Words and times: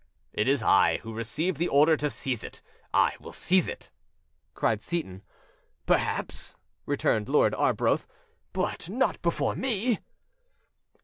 "It 0.33 0.47
is 0.47 0.63
I 0.63 0.97
who 1.03 1.13
received 1.13 1.57
the 1.57 1.67
order 1.67 1.95
to 1.97 2.09
seize 2.09 2.43
it; 2.43 2.63
I 2.91 3.13
will 3.19 3.31
seize 3.31 3.67
it!" 3.67 3.91
cried 4.55 4.81
Seyton. 4.81 5.21
"Perhaps," 5.85 6.55
returned 6.87 7.29
Lord 7.29 7.53
Arbroath, 7.53 8.07
"but 8.51 8.89
not 8.89 9.21
before 9.21 9.55
me!" 9.55 9.99